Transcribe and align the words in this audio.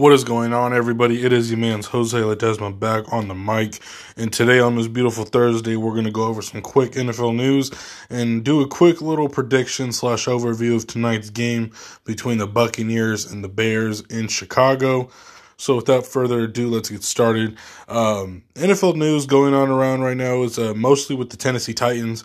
What 0.00 0.14
is 0.14 0.24
going 0.24 0.54
on, 0.54 0.72
everybody? 0.72 1.26
It 1.26 1.30
is 1.30 1.50
your 1.50 1.58
man's 1.58 1.84
Jose 1.84 2.16
Ledesma 2.16 2.80
back 2.80 3.12
on 3.12 3.28
the 3.28 3.34
mic. 3.34 3.80
And 4.16 4.32
today, 4.32 4.58
on 4.58 4.76
this 4.76 4.88
beautiful 4.88 5.26
Thursday, 5.26 5.76
we're 5.76 5.92
going 5.92 6.06
to 6.06 6.10
go 6.10 6.24
over 6.24 6.40
some 6.40 6.62
quick 6.62 6.92
NFL 6.92 7.36
news 7.36 7.70
and 8.08 8.42
do 8.42 8.62
a 8.62 8.66
quick 8.66 9.02
little 9.02 9.28
prediction 9.28 9.92
slash 9.92 10.24
overview 10.24 10.74
of 10.74 10.86
tonight's 10.86 11.28
game 11.28 11.72
between 12.06 12.38
the 12.38 12.46
Buccaneers 12.46 13.30
and 13.30 13.44
the 13.44 13.48
Bears 13.50 14.00
in 14.08 14.28
Chicago. 14.28 15.10
So, 15.58 15.76
without 15.76 16.06
further 16.06 16.44
ado, 16.44 16.70
let's 16.70 16.88
get 16.88 17.02
started. 17.02 17.58
Um, 17.86 18.42
NFL 18.54 18.96
news 18.96 19.26
going 19.26 19.52
on 19.52 19.68
around 19.68 20.00
right 20.00 20.16
now 20.16 20.44
is 20.44 20.58
uh, 20.58 20.72
mostly 20.72 21.14
with 21.14 21.28
the 21.28 21.36
Tennessee 21.36 21.74
Titans. 21.74 22.24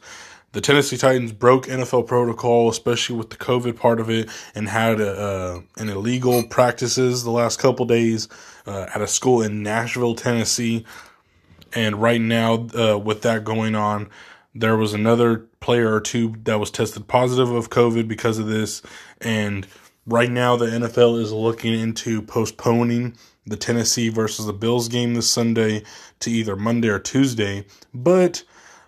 The 0.55 0.61
Tennessee 0.61 0.95
Titans 0.95 1.33
broke 1.33 1.65
NFL 1.65 2.07
protocol, 2.07 2.69
especially 2.69 3.17
with 3.17 3.29
the 3.29 3.35
COVID 3.35 3.75
part 3.75 3.99
of 3.99 4.09
it, 4.09 4.29
and 4.55 4.69
had 4.69 5.01
a, 5.01 5.11
uh, 5.11 5.61
an 5.75 5.89
illegal 5.89 6.43
practices 6.43 7.25
the 7.25 7.29
last 7.29 7.59
couple 7.59 7.85
days 7.85 8.29
uh, 8.65 8.87
at 8.95 9.01
a 9.01 9.05
school 9.05 9.41
in 9.41 9.63
Nashville, 9.63 10.15
Tennessee. 10.15 10.85
And 11.73 12.01
right 12.01 12.21
now, 12.21 12.69
uh, 12.73 12.97
with 12.97 13.21
that 13.23 13.43
going 13.43 13.75
on, 13.75 14.09
there 14.53 14.77
was 14.77 14.93
another 14.93 15.39
player 15.59 15.93
or 15.93 15.99
two 15.99 16.35
that 16.45 16.57
was 16.57 16.71
tested 16.71 17.05
positive 17.05 17.51
of 17.51 17.69
COVID 17.69 18.07
because 18.07 18.39
of 18.39 18.47
this. 18.47 18.81
And 19.19 19.67
right 20.05 20.31
now, 20.31 20.55
the 20.55 20.67
NFL 20.67 21.19
is 21.19 21.33
looking 21.33 21.77
into 21.77 22.21
postponing 22.21 23.17
the 23.45 23.57
Tennessee 23.57 24.07
versus 24.07 24.45
the 24.45 24.53
Bills 24.53 24.87
game 24.87 25.15
this 25.15 25.29
Sunday 25.29 25.83
to 26.21 26.31
either 26.31 26.55
Monday 26.55 26.87
or 26.87 26.99
Tuesday. 26.99 27.65
But 27.93 28.45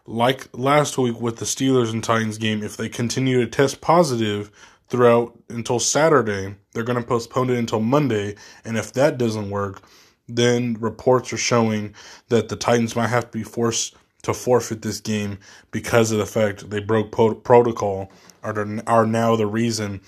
like 0.07 0.47
last 0.53 0.97
week 0.97 1.19
with 1.19 1.37
the 1.37 1.45
Steelers 1.45 1.91
and 1.91 2.03
Titans 2.03 2.37
game, 2.37 2.63
if 2.63 2.77
they 2.77 2.89
continue 2.89 3.41
to 3.41 3.47
test 3.47 3.81
positive 3.81 4.49
throughout 4.87 5.37
until 5.49 5.79
Saturday, 5.79 6.55
they're 6.71 6.83
going 6.83 6.99
to 6.99 7.07
postpone 7.07 7.49
it 7.49 7.57
until 7.57 7.81
Monday. 7.81 8.35
And 8.63 8.77
if 8.77 8.93
that 8.93 9.17
doesn't 9.17 9.49
work, 9.49 9.81
then 10.27 10.77
reports 10.79 11.31
are 11.33 11.37
showing 11.37 11.93
that 12.29 12.49
the 12.49 12.55
Titans 12.55 12.95
might 12.95 13.07
have 13.07 13.25
to 13.25 13.37
be 13.37 13.43
forced 13.43 13.95
to 14.23 14.33
forfeit 14.33 14.81
this 14.81 14.99
game 14.99 15.39
because 15.71 16.11
of 16.11 16.17
the 16.17 16.25
fact 16.25 16.69
they 16.69 16.79
broke 16.79 17.11
po- 17.11 17.35
protocol 17.35 18.11
are, 18.43 18.81
are 18.87 19.05
now 19.05 19.35
the 19.35 19.45
reason 19.45 20.01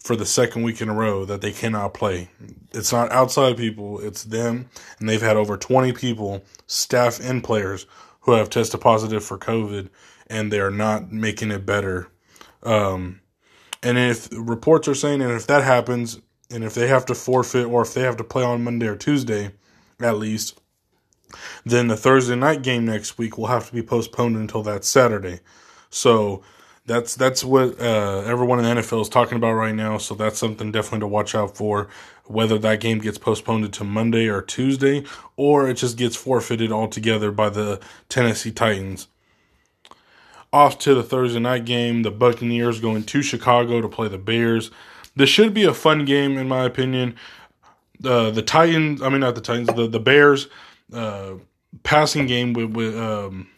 for 0.00 0.16
the 0.16 0.26
second 0.26 0.62
week 0.62 0.80
in 0.80 0.88
a 0.88 0.94
row 0.94 1.24
that 1.24 1.40
they 1.40 1.52
cannot 1.52 1.94
play. 1.94 2.28
It's 2.72 2.92
not 2.92 3.12
outside 3.12 3.56
people, 3.56 4.00
it's 4.00 4.24
them. 4.24 4.68
And 4.98 5.08
they've 5.08 5.22
had 5.22 5.36
over 5.36 5.56
20 5.56 5.92
people, 5.92 6.44
staff 6.66 7.20
and 7.20 7.42
players, 7.42 7.86
who 8.22 8.32
have 8.32 8.50
tested 8.50 8.80
positive 8.80 9.24
for 9.24 9.38
COVID 9.38 9.88
and 10.26 10.52
they 10.52 10.60
are 10.60 10.70
not 10.70 11.12
making 11.12 11.50
it 11.50 11.66
better. 11.66 12.08
Um, 12.62 13.20
and 13.82 13.98
if 13.98 14.28
reports 14.32 14.88
are 14.88 14.94
saying, 14.94 15.20
and 15.20 15.32
if 15.32 15.46
that 15.48 15.64
happens, 15.64 16.20
and 16.50 16.64
if 16.64 16.74
they 16.74 16.86
have 16.86 17.06
to 17.06 17.14
forfeit 17.14 17.66
or 17.66 17.82
if 17.82 17.94
they 17.94 18.02
have 18.02 18.16
to 18.18 18.24
play 18.24 18.44
on 18.44 18.64
Monday 18.64 18.86
or 18.86 18.96
Tuesday, 18.96 19.52
at 20.00 20.18
least, 20.18 20.60
then 21.64 21.88
the 21.88 21.96
Thursday 21.96 22.36
night 22.36 22.62
game 22.62 22.84
next 22.84 23.18
week 23.18 23.38
will 23.38 23.46
have 23.46 23.66
to 23.68 23.74
be 23.74 23.82
postponed 23.82 24.36
until 24.36 24.62
that 24.62 24.84
Saturday. 24.84 25.40
So 25.90 26.42
that's 26.84 27.14
that's 27.14 27.44
what 27.44 27.80
uh, 27.80 28.22
everyone 28.26 28.58
in 28.58 28.64
the 28.64 28.82
NFL 28.82 29.02
is 29.02 29.08
talking 29.08 29.36
about 29.36 29.52
right 29.52 29.74
now. 29.74 29.98
So 29.98 30.14
that's 30.14 30.38
something 30.38 30.72
definitely 30.72 31.00
to 31.00 31.06
watch 31.06 31.34
out 31.34 31.56
for. 31.56 31.88
Whether 32.26 32.58
that 32.58 32.80
game 32.80 32.98
gets 32.98 33.18
postponed 33.18 33.72
to 33.72 33.84
Monday 33.84 34.28
or 34.28 34.42
Tuesday, 34.42 35.04
or 35.36 35.68
it 35.68 35.74
just 35.74 35.96
gets 35.96 36.16
forfeited 36.16 36.72
altogether 36.72 37.30
by 37.30 37.50
the 37.50 37.80
Tennessee 38.08 38.52
Titans. 38.52 39.08
Off 40.52 40.78
to 40.80 40.94
the 40.94 41.02
Thursday 41.02 41.40
night 41.40 41.64
game, 41.64 42.02
the 42.02 42.10
Buccaneers 42.10 42.80
going 42.80 43.04
to 43.04 43.22
Chicago 43.22 43.80
to 43.80 43.88
play 43.88 44.08
the 44.08 44.18
Bears. 44.18 44.70
This 45.16 45.28
should 45.30 45.54
be 45.54 45.64
a 45.64 45.74
fun 45.74 46.04
game, 46.04 46.36
in 46.36 46.48
my 46.48 46.64
opinion. 46.64 47.16
Uh, 48.04 48.30
the 48.30 48.42
Titans, 48.42 49.02
I 49.02 49.08
mean 49.08 49.20
not 49.20 49.34
the 49.34 49.40
Titans, 49.40 49.68
the 49.74 49.86
the 49.86 50.00
Bears 50.00 50.48
uh, 50.92 51.34
passing 51.84 52.26
game 52.26 52.52
with 52.54 52.70
with 52.70 52.96
um, 52.96 53.48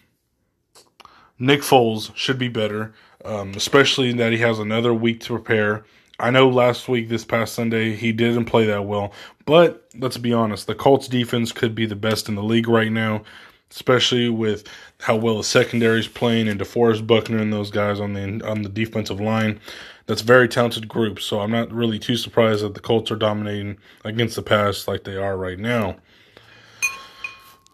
Nick 1.38 1.60
Foles 1.60 2.14
should 2.14 2.38
be 2.38 2.48
better 2.48 2.94
um, 3.24 3.52
especially 3.54 4.12
that 4.14 4.32
he 4.32 4.38
has 4.38 4.58
another 4.58 4.92
week 4.92 5.20
to 5.20 5.34
prepare. 5.34 5.84
I 6.18 6.30
know 6.30 6.48
last 6.48 6.88
week, 6.88 7.08
this 7.08 7.24
past 7.24 7.54
Sunday, 7.54 7.94
he 7.94 8.12
didn't 8.12 8.44
play 8.44 8.66
that 8.66 8.86
well, 8.86 9.12
but 9.46 9.88
let's 9.98 10.16
be 10.16 10.32
honest, 10.32 10.66
the 10.66 10.74
Colts 10.74 11.08
defense 11.08 11.50
could 11.50 11.74
be 11.74 11.86
the 11.86 11.96
best 11.96 12.28
in 12.28 12.36
the 12.36 12.42
league 12.42 12.68
right 12.68 12.92
now, 12.92 13.22
especially 13.70 14.28
with 14.28 14.64
how 15.00 15.16
well 15.16 15.38
the 15.38 15.44
secondary 15.44 15.98
is 15.98 16.06
playing 16.06 16.48
and 16.48 16.60
DeForest 16.60 17.06
Buckner 17.06 17.38
and 17.38 17.52
those 17.52 17.70
guys 17.70 17.98
on 17.98 18.12
the 18.12 18.46
on 18.46 18.62
the 18.62 18.68
defensive 18.68 19.20
line. 19.20 19.60
That's 20.06 20.20
very 20.20 20.48
talented 20.48 20.86
group, 20.86 21.18
so 21.18 21.40
I'm 21.40 21.50
not 21.50 21.72
really 21.72 21.98
too 21.98 22.16
surprised 22.16 22.62
that 22.62 22.74
the 22.74 22.80
Colts 22.80 23.10
are 23.10 23.16
dominating 23.16 23.78
against 24.04 24.36
the 24.36 24.42
pass 24.42 24.86
like 24.86 25.04
they 25.04 25.16
are 25.16 25.36
right 25.36 25.58
now. 25.58 25.96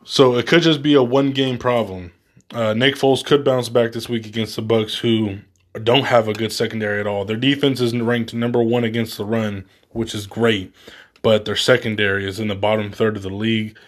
So 0.05 0.37
it 0.37 0.47
could 0.47 0.63
just 0.63 0.81
be 0.81 0.95
a 0.95 1.03
one 1.03 1.33
game 1.33 1.59
problem. 1.59 2.13
Uh, 2.53 2.75
Nick 2.75 2.97
Foles 2.97 3.25
could 3.25 3.45
bounce 3.45 3.69
back 3.69 3.93
this 3.93 4.09
week 4.09 4.27
against 4.27 4.57
the 4.57 4.63
Bucks, 4.63 4.97
who 4.97 5.39
don't 5.85 6.05
have 6.05 6.27
a 6.27 6.33
good 6.33 6.53
secondary 6.53 6.99
at 6.99 7.07
all. 7.07 7.25
Their 7.25 7.37
defense 7.37 7.81
is 7.81 7.97
ranked 7.97 8.35
number 8.35 8.63
one 8.63 8.83
against 8.83 9.17
the 9.17 9.25
run, 9.25 9.65
which 9.91 10.15
is 10.15 10.27
great, 10.27 10.75
but 11.23 11.45
their 11.45 11.57
secondary 11.57 12.27
is 12.27 12.41
in 12.41 12.49
the 12.49 12.57
bottom 12.57 12.91
third 12.91 13.17
of 13.17 13.23
the 13.23 13.31
league. 13.31 13.79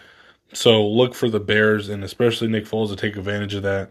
So 0.53 0.85
look 0.87 1.13
for 1.13 1.29
the 1.29 1.39
Bears 1.39 1.89
and 1.89 2.03
especially 2.03 2.47
Nick 2.47 2.65
Foles 2.65 2.89
to 2.89 2.95
take 2.95 3.17
advantage 3.17 3.53
of 3.53 3.63
that. 3.63 3.89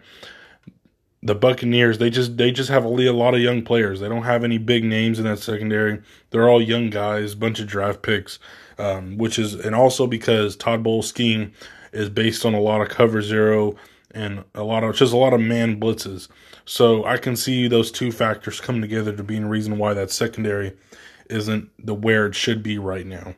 The 1.24 1.34
Buccaneers, 1.34 1.98
they 1.98 2.10
just 2.10 2.36
they 2.36 2.50
just 2.50 2.70
have 2.70 2.84
a 2.84 2.88
lot 2.88 3.34
of 3.34 3.40
young 3.40 3.62
players. 3.62 4.00
They 4.00 4.08
don't 4.08 4.24
have 4.24 4.42
any 4.42 4.58
big 4.58 4.84
names 4.84 5.20
in 5.20 5.24
that 5.26 5.38
secondary. 5.38 6.00
They're 6.30 6.48
all 6.48 6.60
young 6.60 6.90
guys, 6.90 7.36
bunch 7.36 7.60
of 7.60 7.68
draft 7.68 8.02
picks, 8.02 8.40
um, 8.78 9.18
which 9.18 9.38
is 9.38 9.54
and 9.54 9.74
also 9.74 10.08
because 10.08 10.56
Todd 10.56 10.82
Bowles' 10.82 11.08
scheme 11.08 11.52
is 11.92 12.08
based 12.08 12.44
on 12.44 12.54
a 12.54 12.60
lot 12.60 12.80
of 12.80 12.88
cover 12.88 13.22
zero 13.22 13.76
and 14.14 14.44
a 14.54 14.62
lot 14.62 14.84
of 14.84 14.96
just 14.96 15.12
a 15.12 15.16
lot 15.16 15.34
of 15.34 15.40
man 15.40 15.80
blitzes. 15.80 16.28
So 16.64 17.04
I 17.04 17.16
can 17.16 17.36
see 17.36 17.68
those 17.68 17.90
two 17.90 18.12
factors 18.12 18.60
come 18.60 18.80
together 18.80 19.12
to 19.12 19.22
being 19.22 19.44
a 19.44 19.48
reason 19.48 19.78
why 19.78 19.94
that 19.94 20.10
secondary 20.10 20.76
isn't 21.28 21.70
the 21.78 21.94
where 21.94 22.26
it 22.26 22.34
should 22.34 22.62
be 22.62 22.78
right 22.78 23.06
now. 23.06 23.34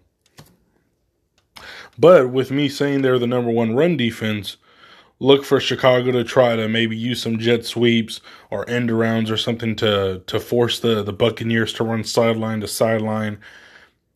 But 1.99 2.31
with 2.31 2.51
me 2.51 2.69
saying 2.69 3.03
they're 3.03 3.19
the 3.19 3.27
number 3.27 3.51
one 3.51 3.77
run 3.77 3.97
defense, 3.97 4.57
look 5.21 5.45
for 5.45 5.61
Chicago 5.61 6.13
to 6.13 6.25
try 6.25 6.57
to 6.57 6.69
maybe 6.69 6.97
use 6.97 7.23
some 7.23 7.39
jet 7.39 7.65
sweeps 7.65 8.21
or 8.51 8.69
end 8.69 8.91
arounds 8.91 9.31
or 9.31 9.37
something 9.37 9.77
to 9.77 10.23
to 10.27 10.41
force 10.41 10.81
the 10.81 11.03
the 11.03 11.13
Buccaneers 11.13 11.73
to 11.75 11.85
run 11.85 12.05
sideline 12.05 12.61
to 12.61 12.69
sideline, 12.69 13.39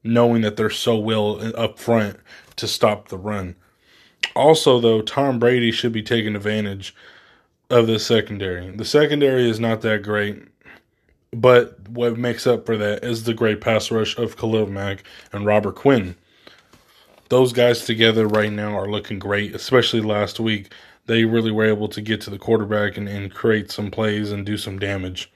knowing 0.02 0.42
that 0.42 0.56
they're 0.56 0.70
so 0.70 0.96
well 0.98 1.40
up 1.56 1.78
front 1.78 2.18
to 2.56 2.66
stop 2.66 3.08
the 3.08 3.18
run. 3.18 3.54
Also, 4.34 4.80
though, 4.80 5.02
Tom 5.02 5.38
Brady 5.38 5.72
should 5.72 5.92
be 5.92 6.02
taking 6.02 6.36
advantage 6.36 6.94
of 7.70 7.86
the 7.86 7.98
secondary. 7.98 8.70
The 8.70 8.84
secondary 8.84 9.48
is 9.48 9.60
not 9.60 9.82
that 9.82 10.02
great, 10.02 10.42
but 11.32 11.88
what 11.88 12.16
makes 12.16 12.46
up 12.46 12.64
for 12.64 12.76
that 12.76 13.04
is 13.04 13.24
the 13.24 13.34
great 13.34 13.60
pass 13.60 13.90
rush 13.90 14.16
of 14.16 14.36
Khalil 14.36 14.66
Mack 14.66 15.04
and 15.32 15.44
Robert 15.44 15.74
Quinn. 15.74 16.16
Those 17.28 17.52
guys 17.52 17.84
together 17.84 18.26
right 18.26 18.52
now 18.52 18.78
are 18.78 18.88
looking 18.88 19.18
great, 19.18 19.54
especially 19.54 20.00
last 20.00 20.40
week. 20.40 20.72
They 21.06 21.24
really 21.24 21.50
were 21.50 21.66
able 21.66 21.88
to 21.88 22.00
get 22.00 22.20
to 22.22 22.30
the 22.30 22.38
quarterback 22.38 22.96
and, 22.96 23.08
and 23.08 23.34
create 23.34 23.70
some 23.70 23.90
plays 23.90 24.32
and 24.32 24.46
do 24.46 24.56
some 24.56 24.78
damage. 24.78 25.30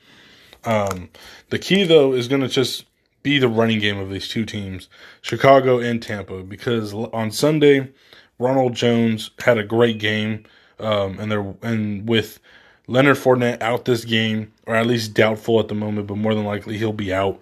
Um, 0.64 1.10
the 1.50 1.58
key, 1.58 1.84
though, 1.84 2.12
is 2.14 2.28
going 2.28 2.40
to 2.42 2.48
just 2.48 2.86
be 3.22 3.38
the 3.38 3.48
running 3.48 3.78
game 3.78 3.98
of 3.98 4.10
these 4.10 4.28
two 4.28 4.44
teams, 4.44 4.88
Chicago 5.20 5.78
and 5.78 6.02
Tampa, 6.02 6.42
because 6.42 6.92
on 6.94 7.30
Sunday, 7.30 7.90
Ronald 8.38 8.74
Jones 8.74 9.30
had 9.44 9.58
a 9.58 9.64
great 9.64 9.98
game, 9.98 10.44
um, 10.78 11.18
and 11.18 11.30
they're 11.30 11.54
and 11.62 12.08
with 12.08 12.40
Leonard 12.86 13.16
Fournette 13.16 13.62
out 13.62 13.84
this 13.84 14.04
game, 14.04 14.52
or 14.66 14.74
at 14.74 14.86
least 14.86 15.14
doubtful 15.14 15.60
at 15.60 15.68
the 15.68 15.74
moment, 15.74 16.06
but 16.06 16.16
more 16.16 16.34
than 16.34 16.44
likely 16.44 16.78
he'll 16.78 16.92
be 16.92 17.12
out. 17.12 17.40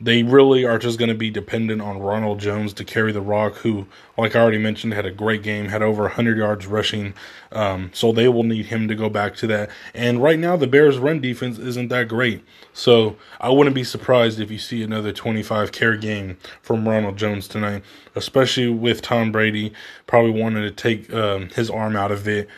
They 0.00 0.24
really 0.24 0.64
are 0.64 0.78
just 0.80 0.98
going 0.98 1.10
to 1.10 1.14
be 1.14 1.30
dependent 1.30 1.80
on 1.80 2.00
Ronald 2.00 2.40
Jones 2.40 2.72
to 2.74 2.84
carry 2.84 3.12
the 3.12 3.20
rock, 3.20 3.54
who, 3.58 3.86
like 4.18 4.34
I 4.34 4.40
already 4.40 4.58
mentioned, 4.58 4.92
had 4.92 5.06
a 5.06 5.12
great 5.12 5.44
game, 5.44 5.68
had 5.68 5.82
over 5.82 6.02
100 6.02 6.36
yards 6.36 6.66
rushing. 6.66 7.14
Um, 7.52 7.90
so 7.94 8.10
they 8.10 8.26
will 8.26 8.42
need 8.42 8.66
him 8.66 8.88
to 8.88 8.96
go 8.96 9.08
back 9.08 9.36
to 9.36 9.46
that. 9.46 9.70
And 9.94 10.20
right 10.20 10.38
now, 10.38 10.56
the 10.56 10.66
Bears' 10.66 10.98
run 10.98 11.20
defense 11.20 11.58
isn't 11.58 11.88
that 11.88 12.08
great. 12.08 12.44
So 12.72 13.16
I 13.40 13.50
wouldn't 13.50 13.76
be 13.76 13.84
surprised 13.84 14.40
if 14.40 14.50
you 14.50 14.58
see 14.58 14.82
another 14.82 15.12
25 15.12 15.70
carry 15.70 15.98
game 15.98 16.38
from 16.60 16.88
Ronald 16.88 17.16
Jones 17.16 17.46
tonight, 17.46 17.84
especially 18.16 18.70
with 18.70 19.00
Tom 19.00 19.30
Brady 19.30 19.72
probably 20.08 20.32
wanting 20.32 20.64
to 20.64 20.72
take 20.72 21.12
um, 21.14 21.50
his 21.50 21.70
arm 21.70 21.94
out 21.94 22.10
of 22.10 22.26
it 22.26 22.48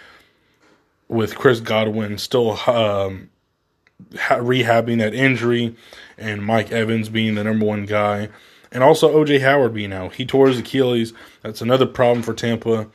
with 1.09 1.37
Chris 1.37 1.61
Godwin 1.61 2.17
still 2.17 2.59
um, 2.69 3.29
rehabbing 4.13 4.99
that 4.99 5.15
injury, 5.15 5.75
and 6.19 6.45
Mike 6.45 6.71
Evans 6.71 7.09
being 7.09 7.35
the 7.35 7.45
number 7.45 7.67
one 7.67 7.87
guy, 7.87 8.29
and 8.73 8.83
also 8.83 9.15
OJ 9.15 9.41
Howard 9.41 9.75
being 9.75 9.93
out. 9.93 10.15
He 10.15 10.27
tore 10.27 10.49
his 10.49 10.59
Achilles. 10.59 11.13
That's 11.43 11.61
another 11.61 11.87
problem 11.87 12.23
for 12.23 12.35
Tampa, 12.35 12.89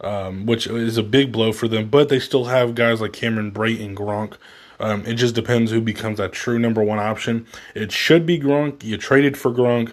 um, 0.00 0.46
which 0.46 0.66
is 0.66 0.98
a 0.98 1.02
big 1.02 1.32
blow 1.32 1.52
for 1.52 1.68
them. 1.68 1.88
But 1.88 2.08
they 2.08 2.18
still 2.18 2.46
have 2.46 2.74
guys 2.74 3.00
like 3.00 3.12
Cameron 3.12 3.52
Brate 3.52 3.84
and 3.84 3.96
Gronk. 3.96 4.36
Um, 4.78 5.06
it 5.06 5.14
just 5.14 5.34
depends 5.34 5.70
who 5.70 5.80
becomes 5.80 6.18
that 6.18 6.32
true 6.32 6.58
number 6.58 6.82
one 6.82 6.98
option. 6.98 7.46
It 7.74 7.92
should 7.92 8.26
be 8.26 8.38
Gronk. 8.38 8.84
You 8.84 8.98
traded 8.98 9.38
for 9.38 9.50
Gronk. 9.50 9.92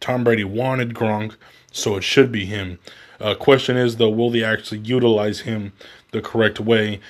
Tom 0.00 0.22
Brady 0.22 0.44
wanted 0.44 0.94
Gronk, 0.94 1.36
so 1.72 1.96
it 1.96 2.04
should 2.04 2.30
be 2.30 2.44
him. 2.44 2.78
Uh, 3.20 3.34
question 3.34 3.76
is 3.76 3.96
though, 3.96 4.10
will 4.10 4.30
they 4.30 4.44
actually 4.44 4.78
utilize 4.78 5.40
him 5.40 5.72
the 6.12 6.20
correct 6.20 6.60
way? 6.60 7.00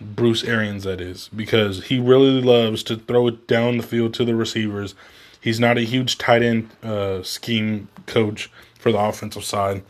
Bruce 0.00 0.44
Arians, 0.44 0.84
that 0.84 1.00
is, 1.00 1.28
because 1.34 1.84
he 1.86 1.98
really 1.98 2.40
loves 2.40 2.82
to 2.84 2.96
throw 2.96 3.28
it 3.28 3.46
down 3.46 3.76
the 3.76 3.82
field 3.82 4.14
to 4.14 4.24
the 4.24 4.34
receivers. 4.34 4.94
He's 5.40 5.60
not 5.60 5.78
a 5.78 5.82
huge 5.82 6.18
tight 6.18 6.42
end 6.42 6.70
uh, 6.82 7.22
scheme 7.22 7.88
coach 8.06 8.50
for 8.78 8.92
the 8.92 8.98
offensive 8.98 9.44
side. 9.44 9.82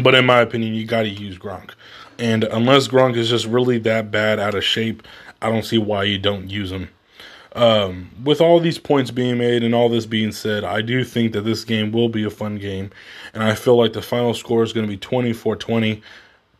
But 0.00 0.14
in 0.14 0.26
my 0.26 0.40
opinion, 0.40 0.74
you 0.74 0.86
got 0.86 1.02
to 1.02 1.08
use 1.08 1.38
Gronk. 1.38 1.72
And 2.18 2.44
unless 2.44 2.88
Gronk 2.88 3.16
is 3.16 3.28
just 3.28 3.46
really 3.46 3.78
that 3.80 4.10
bad 4.10 4.38
out 4.38 4.54
of 4.54 4.64
shape, 4.64 5.02
I 5.40 5.50
don't 5.50 5.64
see 5.64 5.78
why 5.78 6.04
you 6.04 6.18
don't 6.18 6.48
use 6.48 6.70
him. 6.70 6.88
Um, 7.54 8.10
with 8.22 8.40
all 8.40 8.60
these 8.60 8.78
points 8.78 9.10
being 9.10 9.36
made 9.36 9.62
and 9.62 9.74
all 9.74 9.88
this 9.88 10.06
being 10.06 10.32
said, 10.32 10.64
I 10.64 10.80
do 10.80 11.04
think 11.04 11.32
that 11.32 11.42
this 11.42 11.64
game 11.64 11.92
will 11.92 12.08
be 12.08 12.24
a 12.24 12.30
fun 12.30 12.56
game. 12.56 12.90
And 13.34 13.42
I 13.42 13.54
feel 13.54 13.76
like 13.76 13.92
the 13.92 14.02
final 14.02 14.32
score 14.32 14.62
is 14.62 14.72
going 14.72 14.86
to 14.86 14.90
be 14.90 14.96
24 14.96 15.56
20 15.56 16.02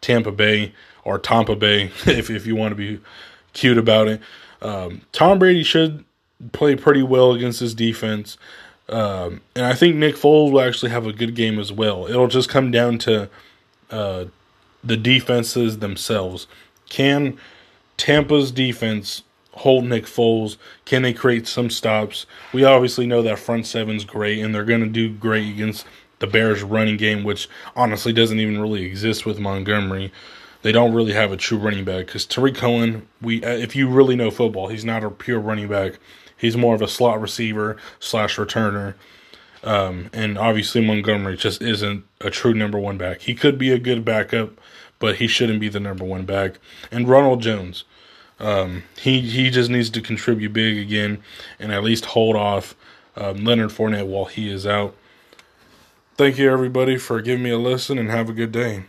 Tampa 0.02 0.30
Bay 0.30 0.74
or 1.04 1.18
Tampa 1.18 1.56
Bay, 1.56 1.84
if, 2.06 2.28
if 2.28 2.46
you 2.46 2.54
want 2.54 2.72
to 2.72 2.76
be 2.76 3.00
cute 3.54 3.78
about 3.78 4.08
it. 4.08 4.20
Um, 4.60 5.00
Tom 5.12 5.38
Brady 5.38 5.62
should 5.62 6.04
play 6.52 6.76
pretty 6.76 7.02
well 7.02 7.32
against 7.32 7.60
his 7.60 7.74
defense. 7.74 8.36
Um, 8.88 9.40
and 9.56 9.64
I 9.64 9.74
think 9.74 9.96
Nick 9.96 10.16
Foles 10.16 10.52
will 10.52 10.60
actually 10.60 10.90
have 10.90 11.06
a 11.06 11.12
good 11.12 11.34
game 11.34 11.58
as 11.58 11.72
well. 11.72 12.06
It'll 12.06 12.28
just 12.28 12.48
come 12.48 12.70
down 12.70 12.98
to 12.98 13.30
uh, 13.90 14.26
the 14.84 14.96
defenses 14.96 15.78
themselves. 15.78 16.46
Can 16.88 17.38
Tampa's 17.96 18.50
defense 18.50 19.22
hold 19.52 19.84
Nick 19.84 20.04
Foles? 20.04 20.56
Can 20.84 21.02
they 21.02 21.12
create 21.12 21.46
some 21.46 21.70
stops? 21.70 22.26
We 22.52 22.64
obviously 22.64 23.06
know 23.06 23.22
that 23.22 23.38
front 23.38 23.66
seven's 23.66 24.04
great, 24.04 24.40
and 24.40 24.54
they're 24.54 24.64
going 24.64 24.80
to 24.80 24.88
do 24.88 25.10
great 25.10 25.48
against 25.48 25.86
the 26.22 26.26
Bears' 26.28 26.62
running 26.62 26.96
game, 26.96 27.24
which 27.24 27.48
honestly 27.74 28.12
doesn't 28.12 28.38
even 28.38 28.60
really 28.60 28.84
exist 28.84 29.26
with 29.26 29.40
Montgomery. 29.40 30.12
They 30.62 30.70
don't 30.70 30.94
really 30.94 31.12
have 31.14 31.32
a 31.32 31.36
true 31.36 31.58
running 31.58 31.84
back 31.84 32.06
because 32.06 32.24
Tarik 32.24 32.54
Cohen, 32.54 33.08
we 33.20 33.44
uh, 33.44 33.50
if 33.50 33.74
you 33.74 33.88
really 33.88 34.14
know 34.14 34.30
football, 34.30 34.68
he's 34.68 34.84
not 34.84 35.02
a 35.02 35.10
pure 35.10 35.40
running 35.40 35.66
back. 35.66 35.98
He's 36.36 36.56
more 36.56 36.76
of 36.76 36.80
a 36.80 36.86
slot 36.86 37.20
receiver 37.20 37.76
slash 37.98 38.36
returner. 38.36 38.94
Um, 39.64 40.10
and 40.12 40.38
obviously 40.38 40.84
Montgomery 40.84 41.36
just 41.36 41.60
isn't 41.60 42.04
a 42.20 42.30
true 42.30 42.54
number 42.54 42.78
one 42.78 42.98
back. 42.98 43.22
He 43.22 43.34
could 43.34 43.58
be 43.58 43.72
a 43.72 43.78
good 43.78 44.04
backup, 44.04 44.60
but 45.00 45.16
he 45.16 45.26
shouldn't 45.26 45.60
be 45.60 45.68
the 45.68 45.80
number 45.80 46.04
one 46.04 46.24
back. 46.24 46.60
And 46.92 47.08
Ronald 47.08 47.42
Jones, 47.42 47.82
um, 48.38 48.84
he 48.96 49.20
he 49.22 49.50
just 49.50 49.70
needs 49.70 49.90
to 49.90 50.00
contribute 50.00 50.52
big 50.52 50.78
again 50.78 51.20
and 51.58 51.72
at 51.72 51.82
least 51.82 52.06
hold 52.06 52.36
off 52.36 52.76
um, 53.16 53.44
Leonard 53.44 53.70
Fournette 53.70 54.06
while 54.06 54.26
he 54.26 54.48
is 54.48 54.68
out. 54.68 54.94
Thank 56.22 56.38
you 56.38 56.52
everybody 56.52 56.98
for 56.98 57.20
giving 57.20 57.42
me 57.42 57.50
a 57.50 57.58
listen 57.58 57.98
and 57.98 58.08
have 58.08 58.28
a 58.28 58.32
good 58.32 58.52
day. 58.52 58.84